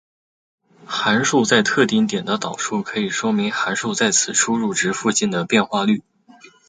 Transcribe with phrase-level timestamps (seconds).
[0.87, 6.01] 函数在特定点的导数可以说明函数在此输入值附近的变化率。